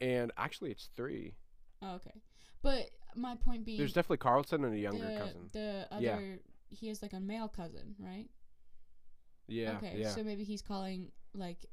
and 0.00 0.32
actually 0.36 0.70
it's 0.72 0.88
three. 0.96 1.34
Oh, 1.82 1.94
okay. 1.96 2.22
But 2.62 2.90
my 3.14 3.36
point 3.36 3.64
being, 3.64 3.78
There's 3.78 3.92
definitely 3.92 4.16
Carlton 4.18 4.64
and 4.64 4.74
a 4.74 4.78
younger 4.78 5.06
the, 5.06 5.18
cousin. 5.18 5.40
The 5.52 5.86
other, 5.90 6.02
Yeah. 6.02 6.18
he 6.68 6.88
has 6.88 7.02
like 7.02 7.12
a 7.12 7.20
male 7.20 7.48
cousin, 7.48 7.94
right? 7.98 8.26
Yeah, 9.46 9.76
okay, 9.76 9.94
yeah. 9.98 10.10
so 10.10 10.22
maybe 10.22 10.44
he's 10.44 10.62
calling 10.62 11.10
like 11.34 11.66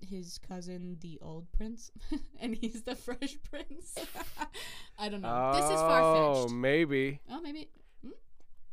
his 0.00 0.38
cousin 0.38 0.96
the 1.00 1.18
old 1.22 1.50
prince, 1.52 1.90
and 2.40 2.54
he's 2.54 2.82
the 2.82 2.94
fresh 2.94 3.36
prince. 3.50 3.94
I 4.98 5.08
don't 5.08 5.22
know. 5.22 5.52
this 5.54 5.64
is 5.64 5.80
far 5.80 6.14
fetched. 6.14 6.50
Oh, 6.52 6.54
maybe. 6.54 7.20
Oh, 7.30 7.40
maybe? 7.40 7.68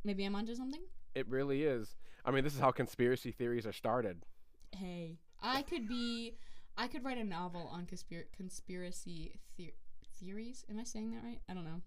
Maybe 0.03 0.23
I'm 0.25 0.35
onto 0.35 0.55
something. 0.55 0.81
It 1.15 1.27
really 1.27 1.63
is. 1.63 1.95
I 2.25 2.31
mean, 2.31 2.43
this 2.43 2.53
is 2.53 2.59
how 2.59 2.71
conspiracy 2.71 3.31
theories 3.31 3.65
are 3.65 3.73
started. 3.73 4.23
Hey, 4.71 5.17
I 5.41 5.61
could 5.63 5.87
be, 5.87 6.37
I 6.77 6.87
could 6.87 7.03
write 7.03 7.17
a 7.17 7.23
novel 7.23 7.69
on 7.71 7.85
conspir- 7.85 8.31
conspiracy 8.35 9.39
the- 9.57 9.73
theories. 10.19 10.65
Am 10.69 10.79
I 10.79 10.83
saying 10.83 11.11
that 11.11 11.23
right? 11.23 11.39
I 11.49 11.53
don't 11.53 11.63
know. 11.63 11.81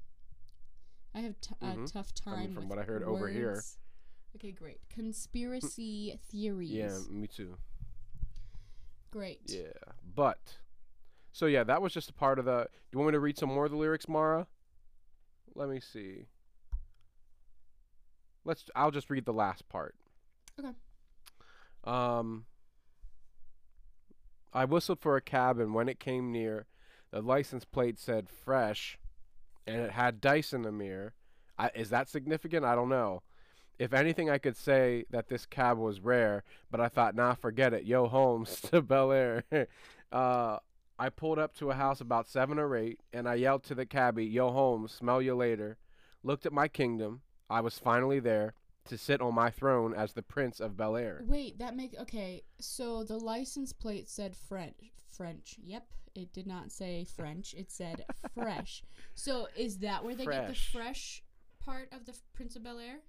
I 1.14 1.20
have 1.20 1.40
t- 1.40 1.54
Mhm. 1.60 1.84
a 1.84 1.88
tough 1.92 2.14
time. 2.14 2.34
I 2.38 2.40
mean, 2.46 2.54
from 2.54 2.68
what 2.68 2.78
I 2.78 2.84
heard 2.84 3.02
over 3.02 3.28
here. 3.28 3.62
Okay, 4.36 4.52
great. 4.52 4.80
Conspiracy 4.88 6.16
theories. 6.30 6.70
Yeah, 6.70 6.98
me 7.10 7.26
too. 7.26 7.56
Great. 9.10 9.40
Yeah, 9.50 9.72
but 10.14 10.58
so 11.32 11.46
yeah, 11.46 11.64
that 11.64 11.82
was 11.82 11.92
just 11.92 12.10
a 12.10 12.12
part 12.12 12.38
of 12.38 12.44
the. 12.44 12.68
Do 12.70 12.70
you 12.92 12.98
want 13.00 13.08
me 13.08 13.12
to 13.12 13.20
read 13.20 13.36
some 13.38 13.48
more 13.48 13.64
of 13.64 13.72
the 13.72 13.76
lyrics, 13.76 14.08
Mara? 14.08 14.46
Let 15.54 15.68
me 15.68 15.80
see. 15.80 16.26
Let's. 18.44 18.64
I'll 18.74 18.90
just 18.90 19.10
read 19.10 19.24
the 19.24 19.32
last 19.32 19.68
part. 19.68 19.94
Okay. 20.58 20.72
Um. 21.84 22.44
I 24.52 24.64
whistled 24.64 24.98
for 24.98 25.16
a 25.16 25.20
cab, 25.20 25.60
and 25.60 25.74
when 25.74 25.88
it 25.88 26.00
came 26.00 26.32
near, 26.32 26.66
the 27.12 27.22
license 27.22 27.64
plate 27.64 27.98
said 27.98 28.28
"fresh," 28.28 28.98
and 29.66 29.76
it 29.76 29.92
had 29.92 30.20
dice 30.20 30.52
in 30.52 30.62
the 30.62 30.72
mirror. 30.72 31.14
I, 31.58 31.70
is 31.74 31.90
that 31.90 32.08
significant? 32.08 32.64
I 32.64 32.74
don't 32.74 32.88
know. 32.88 33.22
If 33.78 33.94
anything, 33.94 34.28
I 34.28 34.38
could 34.38 34.56
say 34.56 35.04
that 35.10 35.28
this 35.28 35.46
cab 35.46 35.78
was 35.78 36.00
rare, 36.00 36.42
but 36.70 36.80
I 36.80 36.88
thought, 36.88 37.14
nah, 37.14 37.34
forget 37.34 37.72
it. 37.72 37.84
Yo, 37.84 38.08
Holmes 38.08 38.60
to 38.70 38.82
Bel 38.82 39.12
Air. 39.12 39.44
uh, 40.12 40.58
I 40.98 41.08
pulled 41.08 41.38
up 41.38 41.54
to 41.56 41.70
a 41.70 41.74
house 41.74 42.02
about 42.02 42.28
seven 42.28 42.58
or 42.58 42.76
eight, 42.76 43.00
and 43.12 43.26
I 43.26 43.36
yelled 43.36 43.62
to 43.64 43.74
the 43.74 43.86
cabbie, 43.86 44.26
Yo, 44.26 44.50
Holmes, 44.50 44.92
smell 44.92 45.22
you 45.22 45.34
later. 45.34 45.78
Looked 46.22 46.44
at 46.44 46.52
my 46.52 46.68
kingdom. 46.68 47.22
I 47.50 47.60
was 47.60 47.78
finally 47.78 48.20
there 48.20 48.54
to 48.86 48.96
sit 48.96 49.20
on 49.20 49.34
my 49.34 49.50
throne 49.50 49.92
as 49.92 50.12
the 50.12 50.22
Prince 50.22 50.60
of 50.60 50.76
Bel 50.76 50.96
Air. 50.96 51.22
Wait, 51.26 51.58
that 51.58 51.76
make 51.76 51.94
okay. 52.00 52.42
So 52.60 53.04
the 53.04 53.18
license 53.18 53.72
plate 53.72 54.08
said 54.08 54.36
French. 54.36 54.92
French. 55.16 55.56
Yep, 55.62 55.84
it 56.14 56.32
did 56.32 56.46
not 56.46 56.70
say 56.72 57.04
French. 57.04 57.54
It 57.54 57.70
said 57.70 58.04
fresh. 58.34 58.82
So 59.14 59.48
is 59.56 59.78
that 59.78 60.04
where 60.04 60.14
they 60.14 60.24
get 60.24 60.48
the 60.48 60.54
Fresh. 60.54 60.72
fresh 60.72 61.22
part 61.60 61.88
of 61.92 62.06
the 62.06 62.14
Prince 62.34 62.56
of 62.56 62.62
Bel 62.62 62.78
Air? 62.78 63.00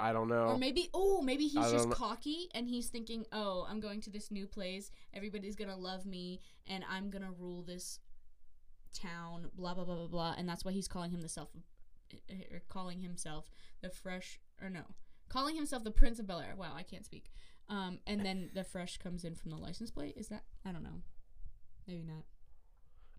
I 0.00 0.12
don't 0.12 0.28
know. 0.28 0.46
Or 0.48 0.58
maybe 0.58 0.88
oh, 0.94 1.22
maybe 1.22 1.46
he's 1.46 1.70
just 1.70 1.88
know. 1.88 1.94
cocky 1.94 2.48
and 2.54 2.66
he's 2.66 2.88
thinking, 2.88 3.24
"Oh, 3.32 3.66
I'm 3.68 3.80
going 3.80 4.00
to 4.00 4.10
this 4.10 4.30
new 4.30 4.46
place. 4.46 4.90
Everybody's 5.14 5.54
going 5.54 5.70
to 5.70 5.76
love 5.76 6.06
me 6.06 6.40
and 6.66 6.84
I'm 6.90 7.10
going 7.10 7.22
to 7.22 7.30
rule 7.38 7.62
this 7.62 8.00
town, 8.94 9.50
blah 9.54 9.74
blah 9.74 9.84
blah 9.84 9.96
blah 9.96 10.08
blah." 10.08 10.34
And 10.36 10.48
that's 10.48 10.64
why 10.64 10.72
he's 10.72 10.88
calling 10.88 11.12
him 11.12 11.20
the 11.20 11.28
self 11.28 11.50
or 12.50 12.60
calling 12.68 13.00
himself 13.00 13.50
the 13.80 13.90
fresh 13.90 14.40
or 14.60 14.68
no, 14.70 14.82
calling 15.28 15.56
himself 15.56 15.84
the 15.84 15.90
Prince 15.90 16.18
of 16.18 16.26
Bel 16.26 16.40
Air. 16.40 16.54
Wow, 16.56 16.72
I 16.76 16.82
can't 16.82 17.04
speak. 17.04 17.30
Um 17.68 17.98
and 18.06 18.24
then 18.24 18.50
the 18.54 18.64
fresh 18.64 18.98
comes 18.98 19.24
in 19.24 19.34
from 19.34 19.50
the 19.50 19.56
license 19.56 19.90
plate. 19.90 20.14
Is 20.16 20.28
that 20.28 20.44
I 20.64 20.72
don't 20.72 20.82
know. 20.82 21.02
Maybe 21.86 22.02
not. 22.04 22.24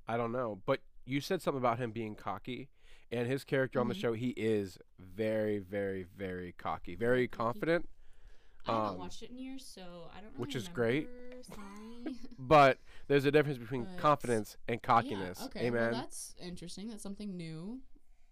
I 0.08 0.18
don't 0.18 0.32
know, 0.32 0.62
but 0.66 0.80
you 1.06 1.20
said 1.22 1.42
something 1.42 1.60
about 1.62 1.80
him 1.80 1.92
being 1.92 2.16
cocky, 2.16 2.70
and 3.12 3.28
his 3.28 3.44
character 3.44 3.80
on 3.80 3.88
the 3.90 3.94
Mhm. 3.94 4.00
show, 4.02 4.14
he 4.14 4.30
is 4.38 4.78
very, 5.00 5.60
very, 5.60 6.04
very 6.04 6.54
cocky, 6.54 6.96
very 6.96 7.28
confident. 7.28 7.88
I 8.66 8.72
haven't 8.72 8.90
Um, 8.92 8.98
watched 9.00 9.22
it 9.24 9.30
in 9.32 9.38
years, 9.38 9.66
so 9.66 10.10
I 10.14 10.22
don't 10.22 10.32
really 10.32 10.38
which 10.42 10.56
is 10.56 10.68
great. 10.70 11.08
remember. 11.08 12.12
But 12.40 12.80
there's 13.08 13.26
a 13.26 13.32
difference 13.32 13.58
between 13.58 13.84
But- 13.96 13.98
confidence 13.98 14.56
and 14.68 14.82
cockiness. 14.82 15.40
Yeah, 15.40 15.46
okay, 15.48 15.68
Amen. 15.68 15.92
well 15.92 16.02
that's 16.02 16.36
interesting. 16.40 16.88
That's 16.88 17.04
something 17.04 17.36
new. 17.36 17.82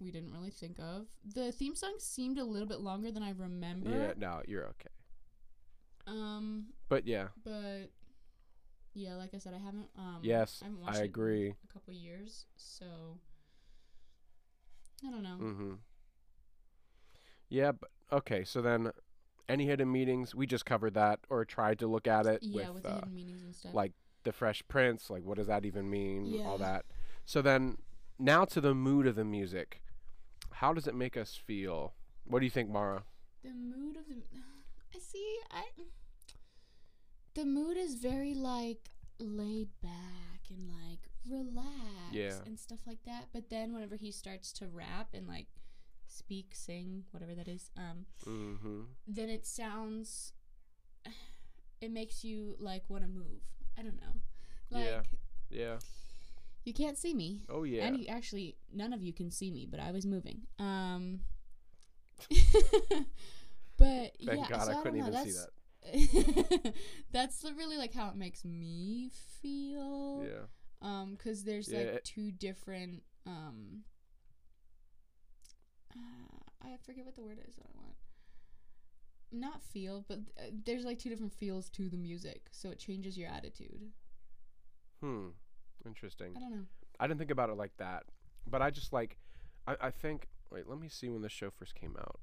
We 0.01 0.11
didn't 0.11 0.31
really 0.33 0.49
think 0.49 0.79
of. 0.79 1.05
The 1.35 1.51
theme 1.51 1.75
song 1.75 1.93
seemed 1.99 2.37
a 2.39 2.43
little 2.43 2.67
bit 2.67 2.79
longer 2.79 3.11
than 3.11 3.21
I 3.23 3.31
remember. 3.37 3.89
yeah, 3.91 4.13
no, 4.17 4.41
you're 4.47 4.65
okay. 4.65 4.89
Um, 6.07 6.67
But 6.89 7.05
yeah, 7.05 7.27
but 7.43 7.91
yeah, 8.93 9.15
like 9.15 9.33
I 9.33 9.37
said, 9.37 9.53
I 9.53 9.59
haven't. 9.63 9.87
Um, 9.97 10.17
yes, 10.23 10.59
I, 10.61 10.65
haven't 10.65 10.81
watched 10.81 10.97
I 10.97 11.03
agree. 11.03 11.53
a 11.69 11.73
couple 11.73 11.93
years, 11.93 12.45
so 12.57 13.19
I 15.07 15.11
don't 15.11 15.23
know. 15.23 15.37
Mm-hmm. 15.39 15.73
Yeah, 17.49 17.71
but 17.73 17.89
okay. 18.11 18.43
So 18.43 18.61
then, 18.61 18.91
any 19.47 19.65
hidden 19.67 19.91
meetings? 19.91 20.33
We 20.33 20.47
just 20.47 20.65
covered 20.65 20.93
that, 20.95 21.19
or 21.29 21.45
tried 21.45 21.79
to 21.79 21.87
look 21.87 22.07
at 22.07 22.25
it 22.25 22.39
Yeah, 22.41 22.69
with, 22.69 22.73
with 22.75 22.83
the 22.83 22.89
uh, 22.89 22.95
hidden 22.95 23.15
meanings 23.15 23.43
and 23.43 23.55
stuff. 23.55 23.73
like 23.73 23.93
the 24.23 24.31
Fresh 24.31 24.63
Prince. 24.67 25.09
Like, 25.09 25.23
what 25.23 25.37
does 25.37 25.47
that 25.47 25.65
even 25.65 25.89
mean? 25.89 26.41
All 26.45 26.57
that. 26.57 26.85
So 27.25 27.41
then, 27.41 27.77
now 28.17 28.45
to 28.45 28.59
the 28.61 28.73
mood 28.73 29.05
of 29.05 29.15
the 29.15 29.25
music. 29.25 29.81
How 30.51 30.73
does 30.73 30.87
it 30.87 30.95
make 30.95 31.17
us 31.17 31.35
feel? 31.35 31.93
What 32.25 32.39
do 32.39 32.45
you 32.45 32.51
think, 32.51 32.69
Mara? 32.69 33.03
the 33.43 33.49
mood 33.53 33.97
of 33.97 34.07
the. 34.07 34.21
I 34.95 34.99
see. 34.99 35.37
I. 35.49 35.63
The 37.33 37.45
mood 37.45 37.77
is 37.77 37.95
very 37.95 38.33
like 38.33 38.89
laid 39.19 39.69
back 39.81 40.41
and 40.49 40.67
like 40.69 41.09
relaxed 41.27 42.11
Yeah. 42.13 42.37
and 42.45 42.59
stuff 42.59 42.79
like 42.85 43.03
that. 43.05 43.27
But 43.33 43.49
then 43.49 43.73
whenever 43.73 43.95
he 43.95 44.11
starts 44.11 44.51
to 44.53 44.67
rap 44.67 45.09
and 45.13 45.27
like 45.27 45.47
speak, 46.07 46.51
sing, 46.53 47.05
whatever 47.11 47.33
that 47.35 47.47
is, 47.47 47.71
um, 47.77 48.05
Mm-hmm. 48.27 48.81
then 49.07 49.29
it 49.29 49.45
sounds. 49.45 50.33
It 51.79 51.89
makes 51.91 52.23
you 52.23 52.55
like 52.59 52.83
want 52.89 53.03
to 53.03 53.09
move. 53.09 53.41
I 53.77 53.81
don't 53.81 53.95
know. 53.99 54.21
Like 54.69 54.85
Yeah. 54.85 55.01
Yeah. 55.49 55.77
You 56.65 56.73
can't 56.73 56.97
see 56.97 57.13
me. 57.13 57.41
Oh 57.49 57.63
yeah. 57.63 57.85
And 57.85 57.97
you, 57.99 58.05
actually, 58.07 58.55
none 58.73 58.93
of 58.93 59.01
you 59.01 59.13
can 59.13 59.31
see 59.31 59.51
me, 59.51 59.67
but 59.69 59.79
I 59.79 59.91
was 59.91 60.05
moving. 60.05 60.41
Um, 60.59 61.21
but 63.77 64.11
Thank 64.25 64.39
yeah, 64.41 64.47
God 64.49 64.65
so 64.65 64.71
I 64.71 64.75
couldn't 64.81 64.99
even 64.99 65.13
see 65.25 65.31
that's- 65.31 65.47
that. 65.47 66.73
that's 67.11 67.43
really 67.57 67.77
like 67.77 67.93
how 67.93 68.09
it 68.09 68.15
makes 68.15 68.45
me 68.45 69.09
feel. 69.41 70.23
Yeah. 70.27 70.45
Um, 70.83 71.15
because 71.17 71.43
there's 71.43 71.67
Yeah, 71.71 71.79
like 71.79 71.87
it- 71.87 72.05
two 72.05 72.31
different 72.31 73.03
um. 73.25 73.83
Uh, 75.95 76.37
I 76.63 76.77
forget 76.85 77.05
what 77.05 77.15
the 77.15 77.23
word 77.23 77.39
is 77.47 77.55
that 77.55 77.65
I 77.65 77.77
want. 77.81 77.95
Not 79.31 79.61
feel, 79.63 80.05
but 80.07 80.19
uh, 80.37 80.51
there's 80.65 80.83
like 80.85 80.99
two 80.99 81.09
different 81.09 81.33
feels 81.33 81.69
to 81.71 81.89
the 81.89 81.97
music, 81.97 82.47
so 82.51 82.69
it 82.69 82.79
changes 82.79 83.17
your 83.17 83.29
attitude. 83.29 83.91
Hmm. 85.01 85.29
Interesting. 85.85 86.33
I 86.35 86.39
don't 86.39 86.51
know. 86.51 86.65
I 86.99 87.07
didn't 87.07 87.19
think 87.19 87.31
about 87.31 87.49
it 87.49 87.57
like 87.57 87.75
that, 87.77 88.03
but 88.47 88.61
I 88.61 88.69
just 88.69 88.93
like, 88.93 89.17
I, 89.67 89.75
I 89.81 89.89
think. 89.91 90.27
Wait, 90.51 90.67
let 90.67 90.79
me 90.79 90.89
see 90.89 91.07
when 91.09 91.21
the 91.21 91.29
show 91.29 91.49
first 91.49 91.73
came 91.75 91.95
out. 91.97 92.19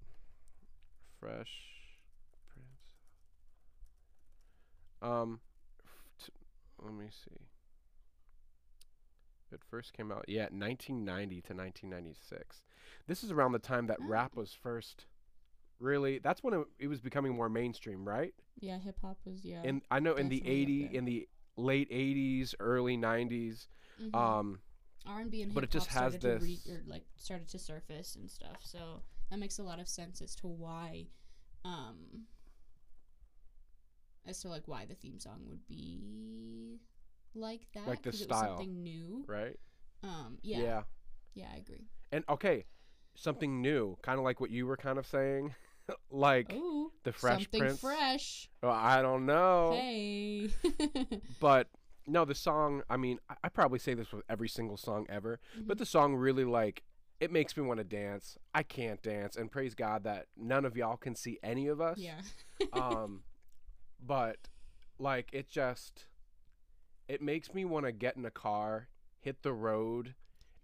Fresh 1.19 1.51
Prince. 2.51 2.69
Um, 5.01 5.41
t- 6.23 6.33
let 6.83 6.93
me 6.95 7.07
see. 7.11 7.41
It 9.51 9.61
first 9.71 9.95
came 9.95 10.13
out, 10.13 10.27
yeah, 10.29 10.43
1990 10.51 11.37
to 11.41 11.55
1996. 11.55 12.63
This 13.07 13.25
is 13.25 13.31
around 13.31 13.53
the 13.53 13.59
time 13.59 13.87
that 13.87 13.99
Oh. 14.03 14.07
rap 14.07 14.37
was 14.37 14.53
first. 14.53 15.07
Really, 15.81 16.19
that's 16.19 16.43
when 16.43 16.53
it, 16.55 16.67
it 16.79 16.89
was 16.89 17.01
becoming 17.01 17.35
more 17.35 17.49
mainstream, 17.49 18.07
right? 18.07 18.35
Yeah, 18.61 18.79
hip 18.79 18.99
hop 19.01 19.17
was 19.25 19.45
yeah. 19.45 19.63
And 19.65 19.81
I 19.91 20.01
know 20.01 20.15
in 20.17 20.29
the 20.29 20.41
definitely 20.41 20.63
80 20.87 20.97
in 20.97 21.05
the 21.07 21.29
late 21.59 21.89
80s, 21.91 22.55
early 22.61 22.97
90s. 22.97 23.69
Mhm. 24.01 24.15
Um, 24.15 24.61
R 25.07 25.21
and 25.21 25.31
B 25.31 25.43
and 25.43 25.55
But 25.55 25.65
it 25.65 25.73
hip 25.73 25.81
hop 25.83 25.89
just 25.89 25.99
has 25.99 26.13
started 26.15 26.39
to 26.41 26.45
re- 26.45 26.61
or 26.71 26.83
like 26.87 27.05
started 27.17 27.49
to 27.49 27.59
surface 27.59 28.17
and 28.17 28.31
stuff. 28.31 28.59
So 28.65 29.03
that 29.31 29.39
makes 29.39 29.59
a 29.59 29.63
lot 29.63 29.81
of 29.81 29.89
sense 29.89 30.21
as 30.23 30.35
to 30.37 30.47
why, 30.49 31.09
um, 31.65 32.27
as 34.27 34.41
to 34.41 34.49
like 34.49 34.69
why 34.69 34.85
the 34.85 34.95
theme 34.95 35.19
song 35.19 35.47
would 35.49 35.67
be 35.67 36.79
like 37.35 37.67
that. 37.73 37.87
Like 37.89 38.03
the 38.03 38.11
'cause 38.11 38.21
it 38.23 38.29
was 38.29 38.39
style. 38.39 38.57
something 38.59 38.83
new. 38.83 39.25
right? 39.27 39.59
Um, 40.03 40.39
yeah, 40.43 40.59
yeah. 40.61 40.83
yeah, 41.35 41.51
I 41.53 41.57
agree. 41.59 41.89
And 42.13 42.25
okay, 42.29 42.65
something 43.15 43.61
new, 43.61 43.97
kind 44.03 44.19
of 44.19 44.25
like 44.25 44.41
what 44.41 44.51
you 44.51 44.67
were 44.67 44.77
kind 44.77 44.99
of 44.99 45.07
saying, 45.07 45.55
like 46.11 46.53
Oh, 46.55 46.93
the 47.05 47.13
Fresh 47.13 47.43
something 47.45 47.61
Prince. 47.61 47.81
fresh. 47.81 48.49
Well, 48.63 48.73
I 48.73 49.03
don't 49.03 49.27
know, 49.27 49.73
Hey. 49.79 50.51
but 51.41 51.69
no, 52.07 52.25
the 52.25 52.35
song. 52.35 52.83
I 52.89 52.97
mean, 52.97 53.19
I, 53.29 53.35
I 53.45 53.49
probably 53.49 53.79
say 53.79 53.95
this 53.95 54.13
with 54.13 54.25
every 54.29 54.49
single 54.49 54.77
song 54.77 55.07
ever, 55.09 55.41
but 55.67 55.79
the 55.79 55.87
song 55.87 56.15
really 56.15 56.45
like 56.45 56.83
it 57.21 57.31
makes 57.33 57.57
me 57.57 57.63
want 57.65 57.79
to 57.79 57.85
dance. 57.85 58.39
I 58.55 58.63
can't 58.63 59.03
dance, 59.03 59.37
and 59.37 59.51
praise 59.51 59.75
God 59.75 60.05
that 60.05 60.27
none 60.37 60.65
of 60.65 60.77
y'all 60.77 60.97
can 60.97 61.15
see 61.15 61.39
any 61.43 61.67
of 61.67 61.81
us. 61.81 61.99
yeah. 61.99 62.21
um, 62.73 63.23
but 64.05 64.49
like 64.99 65.29
it 65.33 65.49
just 65.49 66.07
it 67.09 67.21
makes 67.23 67.53
me 67.55 67.65
want 67.65 67.87
to 67.87 67.93
get 67.93 68.17
in 68.17 68.25
a 68.25 68.31
car, 68.31 68.89
hit 69.21 69.43
the 69.43 69.53
road, 69.53 70.15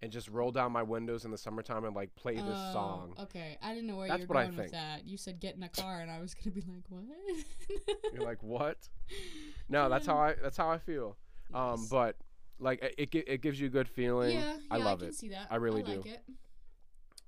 and 0.05 0.13
just 0.13 0.29
roll 0.29 0.51
down 0.51 0.71
my 0.71 0.83
windows 0.83 1.25
in 1.25 1.31
the 1.31 1.37
summertime 1.37 1.83
and 1.83 1.95
like 1.95 2.15
play 2.15 2.35
this 2.35 2.45
Oh, 2.47 2.71
song. 2.71 3.13
Okay, 3.23 3.57
I 3.61 3.73
didn't 3.73 3.87
know 3.87 3.97
where 3.97 4.07
That's 4.07 4.21
you 4.21 4.27
were 4.27 4.37
I 4.37 4.43
going 4.45 4.55
with 4.57 4.71
that. 4.71 5.05
You 5.05 5.17
said 5.17 5.39
get 5.39 5.55
in 5.55 5.63
a 5.63 5.69
car, 5.69 5.99
and 5.99 6.09
I 6.11 6.19
was 6.21 6.33
gonna 6.35 6.53
be 6.53 6.61
like, 6.61 6.83
what? 6.89 7.03
You're 8.13 8.23
like, 8.23 8.41
what? 8.43 8.77
No, 9.67 9.89
that's 9.89 10.05
how 10.05 10.17
I 10.17 10.35
that's 10.41 10.57
how 10.57 10.69
I 10.69 10.77
feel. 10.77 11.17
Um, 11.53 11.87
but 11.89 12.15
like 12.59 12.81
it 12.83 13.09
it, 13.13 13.23
it 13.27 13.41
gives 13.41 13.59
you 13.59 13.65
a 13.67 13.69
good 13.69 13.89
feeling. 13.89 14.37
yeah, 14.37 14.57
I 14.69 14.77
yeah, 14.77 14.85
love 14.85 14.99
can 14.99 15.09
it. 15.09 15.15
See 15.15 15.29
that? 15.29 15.47
I 15.49 15.55
really 15.55 15.81
like 15.81 16.03
do. 16.03 16.09
It. 16.09 16.21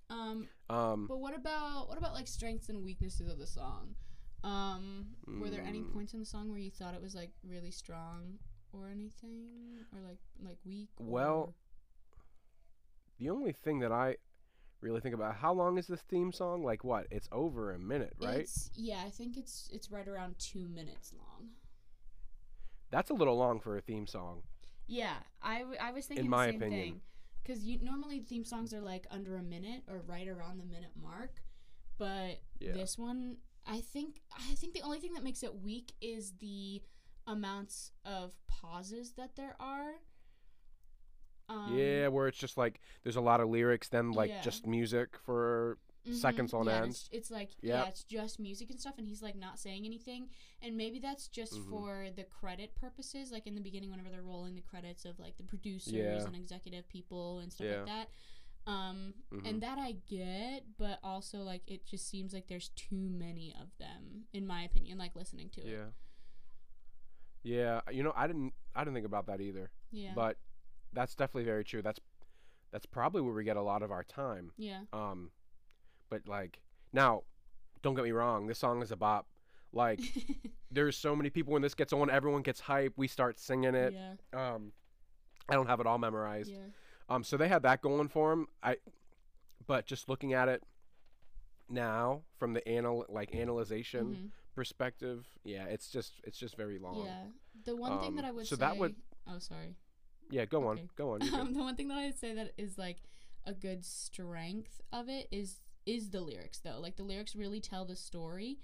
Um, 0.09 0.47
Um, 0.69 1.05
but 1.07 1.19
what 1.19 1.35
about 1.35 1.89
what 1.89 1.97
about 1.97 2.13
like 2.13 2.27
strengths 2.27 2.69
and 2.69 2.83
weaknesses 2.83 3.27
of 3.29 3.39
the 3.39 3.47
song? 3.47 3.95
Um, 4.43 5.07
were 5.41 5.49
there 5.49 5.63
any 5.67 5.79
Mm. 5.81 5.93
points 5.93 6.13
in 6.13 6.19
the 6.19 6.25
song 6.25 6.49
where 6.49 6.59
you 6.59 6.69
thought 6.71 6.93
it 6.93 7.01
was 7.01 7.15
like 7.15 7.31
really 7.43 7.71
strong 7.71 8.37
or 8.71 8.89
anything, 8.89 9.79
or 9.93 9.99
like 10.01 10.19
like 10.41 10.57
weak? 10.63 10.89
Well, 10.99 11.53
the 13.19 13.29
only 13.29 13.51
thing 13.53 13.79
that 13.79 13.91
I 13.91 14.17
really 14.81 15.01
think 15.01 15.15
about 15.15 15.35
how 15.35 15.53
long 15.53 15.77
is 15.77 15.87
this 15.87 16.01
theme 16.01 16.31
song? 16.31 16.63
Like 16.63 16.83
what? 16.83 17.07
It's 17.11 17.27
over 17.31 17.73
a 17.73 17.79
minute, 17.79 18.13
right? 18.21 18.39
It's, 18.41 18.69
yeah, 18.75 19.01
I 19.05 19.09
think 19.09 19.37
it's 19.37 19.69
it's 19.73 19.91
right 19.91 20.07
around 20.07 20.35
two 20.39 20.67
minutes 20.67 21.13
long. 21.17 21.49
That's 22.91 23.09
a 23.09 23.13
little 23.13 23.37
long 23.37 23.59
for 23.59 23.77
a 23.77 23.81
theme 23.81 24.07
song. 24.07 24.43
Yeah, 24.87 25.15
I, 25.41 25.59
w- 25.59 25.77
I 25.81 25.91
was 25.91 26.05
thinking 26.05 26.29
my 26.29 26.45
the 26.47 26.51
same 26.53 26.61
opinion. 26.61 26.81
thing. 26.83 27.01
Because 27.43 27.63
you 27.63 27.79
normally 27.81 28.19
theme 28.19 28.45
songs 28.45 28.73
are 28.73 28.81
like 28.81 29.07
under 29.11 29.35
a 29.37 29.41
minute 29.43 29.83
or 29.89 30.01
right 30.05 30.27
around 30.27 30.59
the 30.59 30.65
minute 30.65 30.91
mark, 31.01 31.41
but 31.97 32.39
Yeah. 32.59 32.73
this 32.73 32.97
one, 32.97 33.37
I 33.65 33.81
think 33.81 34.21
I 34.33 34.53
think 34.55 34.73
the 34.73 34.81
only 34.81 34.99
thing 34.99 35.13
that 35.13 35.23
makes 35.23 35.43
it 35.43 35.55
weak 35.61 35.93
is 36.01 36.33
the 36.39 36.81
amounts 37.25 37.91
of 38.05 38.35
pauses 38.47 39.13
that 39.13 39.35
there 39.35 39.55
are. 39.59 39.95
Um, 41.49 41.77
yeah, 41.77 42.07
where 42.09 42.27
it's 42.27 42.37
just 42.37 42.57
like 42.57 42.79
there's 43.03 43.15
a 43.15 43.21
lot 43.21 43.39
of 43.39 43.49
lyrics, 43.49 43.87
then 43.89 44.11
like 44.11 44.29
Yeah. 44.29 44.41
just 44.41 44.67
music 44.67 45.15
for 45.25 45.77
mhm, 46.05 46.13
seconds 46.15 46.53
on 46.53 46.65
yeah, 46.65 46.81
end. 46.81 46.91
It's, 46.91 47.09
it's 47.11 47.31
like 47.31 47.49
Yep. 47.61 47.83
yeah, 47.83 47.85
it's 47.87 48.03
just 48.03 48.39
music 48.39 48.69
and 48.69 48.79
stuff, 48.79 48.95
and 48.97 49.07
he's 49.07 49.21
like 49.21 49.35
not 49.35 49.57
saying 49.59 49.85
anything, 49.85 50.29
and 50.61 50.75
maybe 50.75 50.99
that's 50.99 51.27
just 51.29 51.53
Mhm. 51.53 51.69
for 51.69 52.07
the 52.15 52.25
credit 52.25 52.75
purposes. 52.75 53.31
Like 53.31 53.47
in 53.47 53.55
the 53.55 53.61
beginning, 53.61 53.89
whenever 53.91 54.09
they're 54.09 54.23
rolling 54.23 54.55
the 54.55 54.61
credits 54.61 55.05
of 55.05 55.19
like 55.19 55.37
the 55.37 55.43
producers 55.43 55.93
Yeah. 55.93 56.25
and 56.25 56.35
executive 56.35 56.87
people 56.89 57.39
and 57.39 57.51
stuff 57.51 57.67
like 57.67 57.85
that. 57.85 58.09
Um, 58.69 59.13
Mhm. 59.31 59.45
and 59.49 59.63
that 59.63 59.77
I 59.77 59.93
get, 59.93 60.77
but 60.77 60.99
also 61.01 61.43
like 61.43 61.61
it 61.67 61.85
just 61.85 62.09
seems 62.09 62.33
like 62.33 62.47
there's 62.47 62.69
too 62.75 63.09
many 63.09 63.55
of 63.55 63.69
them, 63.77 64.27
in 64.33 64.45
my 64.45 64.63
opinion. 64.63 64.97
Like 64.97 65.15
listening 65.15 65.49
to 65.51 65.61
it, 65.61 65.67
yeah. 65.67 65.91
Yeah, 67.43 67.79
you 67.91 68.03
know, 68.03 68.11
I 68.15 68.27
didn't 68.27 68.53
I 68.75 68.81
didn't 68.83 68.95
think 68.95 69.05
about 69.05 69.27
that 69.27 69.39
either. 69.39 69.71
yeah, 69.91 70.11
But 70.13 70.37
that's 70.97 71.13
definitely 71.15 71.43
very 71.43 71.63
true. 71.63 71.81
That's 71.83 71.99
that's 72.71 72.85
probably 72.87 73.21
where 73.21 73.33
we 73.33 73.43
get 73.43 73.55
a 73.57 73.61
lot 73.61 73.81
of 73.83 73.91
our 73.91 74.03
time. 74.03 74.51
yeah, 74.57 74.81
Um 74.91 75.31
but 76.09 76.27
like 76.27 76.59
now, 76.91 77.21
don't 77.83 77.93
get 77.95 78.03
me 78.03 78.11
wrong, 78.11 78.47
this 78.47 78.59
song 78.59 78.81
is 78.81 78.91
a 78.91 78.95
bop. 78.95 79.27
Like 79.71 79.99
there's 80.71 80.97
so 80.97 81.15
many 81.15 81.29
people 81.29 81.53
when 81.53 81.61
this 81.61 81.75
gets 81.75 81.93
on, 81.93 82.09
everyone 82.09 82.41
gets 82.41 82.59
hype, 82.61 82.93
we 82.97 83.07
start 83.07 83.39
singing 83.39 83.75
it. 83.75 83.93
yeah, 83.93 84.13
Um 84.33 84.71
I 85.49 85.53
don't 85.53 85.67
have 85.67 85.79
it 85.79 85.85
all 85.87 85.97
memorized. 85.99 86.51
yeah, 86.51 86.67
Um, 87.09 87.23
so 87.23 87.37
they 87.37 87.47
had 87.47 87.61
that 87.63 87.81
going 87.81 88.09
for 88.09 88.31
them. 88.31 88.47
I, 88.61 88.77
but 89.65 89.85
just 89.85 90.09
looking 90.09 90.33
at 90.33 90.49
it 90.49 90.61
now 91.69 92.23
from 92.37 92.53
the 92.53 92.67
anal 92.67 93.05
like 93.09 93.33
analyzation 93.35 94.05
mhm, 94.07 94.29
perspective, 94.55 95.25
yeah, 95.43 95.65
it's 95.65 95.89
just 95.89 96.13
it's 96.23 96.37
just 96.39 96.55
very 96.57 96.79
long. 96.79 97.05
yeah. 97.05 97.23
The 97.65 97.75
one 97.75 97.99
thing 97.99 98.15
that 98.15 98.23
Um, 98.25 98.29
I 98.29 98.31
would 98.33 98.47
so 98.47 98.55
say. 98.55 98.59
that 98.61 98.77
would- 98.77 98.95
Oh, 99.29 99.39
sorry. 99.39 99.75
Yeah, 100.29 100.45
go 100.45 100.67
on, 100.67 100.89
go 100.95 101.13
on. 101.13 101.21
Um, 101.33 101.53
the 101.53 101.59
one 101.61 101.75
thing 101.75 101.87
that 101.89 101.97
I'd 101.97 102.17
say 102.19 102.33
that 102.35 102.53
is 102.57 102.77
like 102.77 102.97
a 103.45 103.53
good 103.53 103.85
strength 103.85 104.81
of 104.91 105.07
it 105.09 105.27
is 105.31 105.61
is 105.85 106.09
the 106.09 106.19
lyrics 106.21 106.59
though. 106.59 106.79
Like 106.81 106.97
the 106.97 107.03
lyrics 107.03 107.35
really 107.35 107.61
tell 107.61 107.85
the 107.85 107.95
story, 107.95 108.59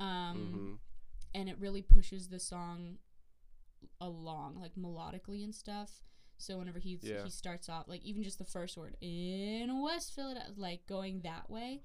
um, 0.00 0.78
Mhm. 1.34 1.38
and 1.38 1.48
it 1.48 1.58
really 1.58 1.82
pushes 1.82 2.28
the 2.28 2.38
song 2.38 2.98
along, 4.00 4.58
like 4.60 4.74
melodically 4.74 5.44
and 5.44 5.54
stuff. 5.54 6.00
So 6.38 6.58
whenever 6.58 6.78
he 6.78 6.98
Yeah. 7.02 7.24
he 7.24 7.30
starts 7.30 7.68
off, 7.68 7.88
like 7.88 8.02
even 8.02 8.22
just 8.22 8.38
the 8.38 8.44
first 8.44 8.76
word 8.76 8.96
in 9.00 9.80
West 9.82 10.14
Philadelphia, 10.14 10.54
like 10.56 10.86
going 10.86 11.20
that 11.20 11.50
way. 11.50 11.82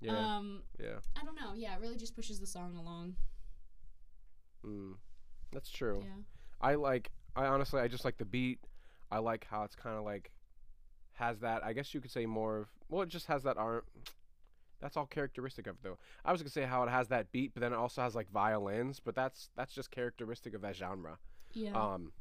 Yeah, 0.00 0.36
Um, 0.38 0.62
yeah. 0.80 1.00
I 1.14 1.22
don't 1.24 1.34
know. 1.34 1.52
Yeah, 1.52 1.74
it 1.76 1.80
really 1.80 1.96
just 1.98 2.14
pushes 2.16 2.40
the 2.40 2.46
song 2.46 2.74
along. 2.76 3.16
Mm. 4.64 4.94
That's 5.52 5.70
true. 5.70 6.00
Yeah. 6.02 6.22
I 6.60 6.74
like. 6.76 7.10
I 7.36 7.46
honestly, 7.46 7.80
I 7.80 7.88
just 7.88 8.04
like 8.04 8.18
the 8.18 8.24
beat. 8.24 8.58
I 9.10 9.18
like 9.18 9.46
how 9.50 9.64
it's 9.64 9.74
kind 9.74 9.96
of 9.96 10.04
like 10.04 10.30
has 11.14 11.40
that. 11.40 11.64
I 11.64 11.72
guess 11.72 11.94
you 11.94 12.00
could 12.00 12.10
say 12.10 12.26
more 12.26 12.58
of. 12.58 12.68
Well, 12.88 13.02
it 13.02 13.08
just 13.08 13.26
has 13.26 13.42
that 13.44 13.56
R. 13.56 13.84
That's 14.80 14.96
all 14.96 15.06
characteristic 15.06 15.66
of 15.66 15.76
it, 15.76 15.82
though. 15.82 15.98
I 16.24 16.32
was 16.32 16.40
gonna 16.40 16.50
say 16.50 16.64
how 16.64 16.82
it 16.84 16.90
has 16.90 17.08
that 17.08 17.30
beat, 17.32 17.52
but 17.54 17.60
then 17.60 17.72
it 17.72 17.76
also 17.76 18.02
has 18.02 18.14
like 18.14 18.30
violins. 18.30 19.00
But 19.00 19.14
that's 19.14 19.50
that's 19.56 19.72
just 19.72 19.90
characteristic 19.90 20.54
of 20.54 20.62
that 20.62 20.76
genre. 20.76 21.18
Yeah. 21.52 21.72
Um. 21.72 22.12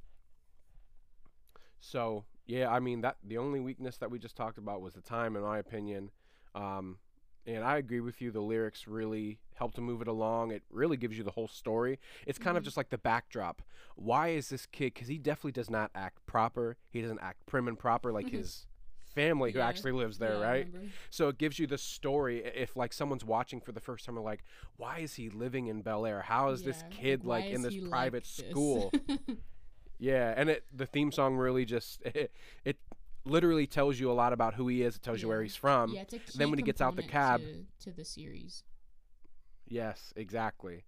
So 1.79 2.25
yeah, 2.45 2.69
I 2.69 2.79
mean 2.79 3.01
that 3.01 3.17
the 3.23 3.37
only 3.37 3.59
weakness 3.59 3.97
that 3.97 4.11
we 4.11 4.19
just 4.19 4.35
talked 4.35 4.57
about 4.57 4.81
was 4.81 4.93
the 4.93 5.01
time, 5.01 5.35
in 5.35 5.43
my 5.43 5.59
opinion. 5.59 6.11
Um, 6.55 6.97
and 7.45 7.63
I 7.63 7.77
agree 7.77 7.99
with 7.99 8.21
you. 8.21 8.31
The 8.31 8.41
lyrics 8.41 8.87
really 8.87 9.39
help 9.55 9.73
to 9.75 9.81
move 9.81 10.01
it 10.01 10.07
along. 10.07 10.51
It 10.51 10.63
really 10.69 10.97
gives 10.97 11.17
you 11.17 11.23
the 11.23 11.31
whole 11.31 11.47
story. 11.47 11.99
It's 12.25 12.37
kind 12.39 12.57
of 12.57 12.61
Mhm. 12.61 12.65
just 12.65 12.77
like 12.77 12.89
the 12.89 12.97
backdrop. 12.97 13.61
Why 13.95 14.29
is 14.29 14.49
this 14.49 14.65
kid? 14.65 14.93
Because 14.93 15.07
he 15.07 15.17
definitely 15.17 15.51
does 15.53 15.69
not 15.69 15.91
act 15.95 16.25
proper. 16.25 16.77
He 16.89 17.01
doesn't 17.01 17.19
act 17.21 17.45
prim 17.45 17.67
and 17.67 17.77
proper 17.77 18.11
like 18.11 18.29
his 18.29 18.67
family 19.15 19.51
who 19.51 19.59
Yeah. 19.59 19.67
actually 19.67 19.91
lives 19.91 20.17
there, 20.19 20.39
Yeah, 20.39 20.45
right? 20.47 20.67
So 21.09 21.27
it 21.29 21.37
gives 21.37 21.59
you 21.59 21.67
the 21.67 21.77
story. 21.77 22.43
If 22.45 22.75
like 22.75 22.93
someone's 22.93 23.25
watching 23.25 23.59
for 23.59 23.71
the 23.71 23.79
first 23.81 24.05
time, 24.05 24.15
like, 24.17 24.43
"Why 24.77 24.99
is 24.99 25.15
he 25.15 25.29
living 25.29 25.67
in 25.67 25.81
Bel 25.81 26.05
Air? 26.05 26.21
How 26.21 26.49
is 26.49 26.61
this 26.63 26.83
kid 26.89 27.23
why 27.25 27.39
like 27.39 27.51
in 27.51 27.61
this 27.63 27.73
he 27.73 27.81
like 27.81 27.89
private 27.89 28.23
this? 28.23 28.49
school?" 28.51 28.93
Yeah, 30.01 30.33
and 30.37 30.49
it 30.49 30.63
the 30.73 30.85
theme 30.85 31.11
song 31.11 31.35
really 31.35 31.65
just 31.65 32.01
it, 32.05 32.31
it 32.63 32.77
literally 33.25 33.67
tells 33.67 33.99
you 33.99 34.11
a 34.11 34.13
lot 34.13 34.33
about 34.33 34.55
who 34.55 34.67
he 34.67 34.83
is. 34.83 34.95
It 34.95 35.01
tells 35.01 35.21
you 35.21 35.27
where 35.27 35.41
he's 35.41 35.55
from. 35.55 35.93
yeah, 35.93 36.01
it's 36.01 36.13
a 36.13 36.19
key 36.19 36.37
then 36.37 36.49
when 36.49 36.59
he 36.59 36.63
gets 36.63 36.81
out 36.81 36.95
the 36.95 37.03
cab- 37.03 37.41
to, 37.41 37.65
to 37.85 37.91
the 37.95 38.05
series. 38.05 38.63
Yes, 39.67 40.13
exactly. 40.15 40.85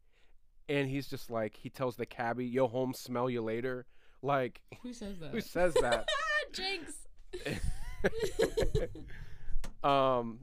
And 0.69 0.89
he's 0.89 1.07
just 1.07 1.29
like 1.29 1.55
he 1.55 1.69
tells 1.69 1.95
the 1.95 2.05
cabbie, 2.05 2.45
"Yo, 2.45 2.67
home, 2.67 2.93
smell 2.93 3.29
you 3.29 3.41
later." 3.41 3.85
Like 4.21 4.61
Who 4.83 4.93
says 4.93 5.19
that? 5.19 5.31
who 5.31 5.41
says 5.41 5.73
that? 5.75 6.07
Jinx. 6.53 6.93
um, 9.83 10.39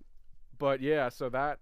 but 0.59 0.81
yeah, 0.81 1.09
so 1.09 1.29
that 1.31 1.61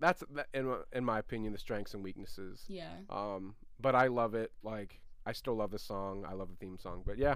that's 0.00 0.22
in 0.54 0.66
my- 0.66 0.82
in 0.92 1.04
my 1.04 1.18
opinion 1.18 1.52
the 1.52 1.58
strengths 1.58 1.94
and 1.94 2.02
weaknesses. 2.02 2.64
Yeah. 2.68 2.90
Um, 3.10 3.54
but 3.80 3.94
I 3.94 4.06
love 4.06 4.34
it. 4.34 4.52
Like 4.62 5.00
I 5.26 5.32
still 5.32 5.54
love 5.54 5.70
the 5.70 5.78
song. 5.78 6.24
I 6.28 6.34
love 6.34 6.48
the 6.48 6.56
theme 6.56 6.78
song. 6.78 7.02
But 7.04 7.18
yeah. 7.18 7.34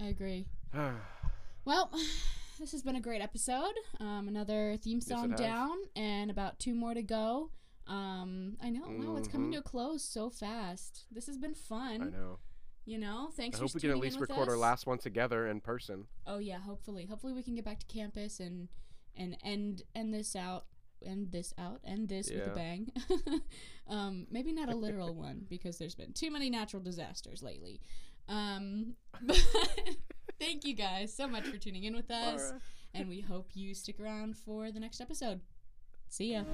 I 0.00 0.06
agree. 0.06 0.46
Well, 1.66 1.90
this 2.58 2.72
has 2.72 2.82
been 2.82 2.96
a 2.96 3.00
great 3.00 3.20
episode. 3.20 3.74
Um, 4.00 4.28
another 4.28 4.78
theme 4.82 5.02
song 5.02 5.32
has. 5.32 5.40
down, 5.40 5.76
and 5.94 6.30
about 6.30 6.58
two 6.58 6.74
more 6.74 6.94
to 6.94 7.02
go. 7.02 7.50
Um, 7.86 8.56
I 8.62 8.70
know. 8.70 8.86
Wow, 8.86 9.16
it's 9.16 9.28
coming 9.28 9.52
to 9.52 9.58
a 9.58 9.62
close 9.62 10.02
so 10.02 10.30
fast. 10.30 11.04
This 11.10 11.26
has 11.26 11.36
been 11.36 11.54
fun. 11.54 12.02
I 12.02 12.04
know. 12.04 12.38
You 12.86 12.98
know, 12.98 13.30
thanks 13.36 13.56
I 13.56 13.58
for 13.58 13.64
hope 13.64 13.74
we 13.74 13.80
can 13.80 13.90
at 13.90 13.98
least 13.98 14.20
record 14.20 14.48
our 14.48 14.56
last 14.56 14.86
one 14.86 14.98
together 14.98 15.48
in 15.48 15.60
person. 15.60 16.06
Oh 16.24 16.38
yeah, 16.38 16.60
hopefully, 16.60 17.04
hopefully 17.04 17.32
we 17.32 17.42
can 17.42 17.56
get 17.56 17.64
back 17.64 17.80
to 17.80 17.86
campus 17.86 18.38
and 18.38 18.68
and 19.16 19.36
end 19.44 19.82
end 19.94 20.14
this 20.14 20.36
out, 20.36 20.66
end 21.04 21.32
this 21.32 21.52
out, 21.58 21.80
end 21.84 22.08
this 22.08 22.30
with 22.30 22.46
a 22.46 22.50
bang. 22.50 22.92
um, 23.88 24.28
maybe 24.30 24.52
not 24.52 24.68
a 24.68 24.76
literal 24.76 25.14
one 25.16 25.46
because 25.48 25.78
there's 25.78 25.96
been 25.96 26.12
too 26.12 26.30
many 26.30 26.48
natural 26.48 26.80
disasters 26.80 27.42
lately. 27.42 27.80
Um, 28.28 28.94
but 29.20 29.44
thank 30.38 30.64
you 30.64 30.74
guys 30.74 31.14
so 31.14 31.26
much 31.26 31.44
for 31.44 31.58
tuning 31.58 31.84
in 31.84 31.94
with 31.94 32.10
us, 32.10 32.52
and 32.94 33.08
we 33.08 33.20
hope 33.20 33.50
you 33.54 33.74
stick 33.74 34.00
around 34.00 34.36
for 34.36 34.70
the 34.70 34.80
next 34.80 35.00
episode. 35.00 35.40
See 36.08 36.32
ya. 36.32 36.44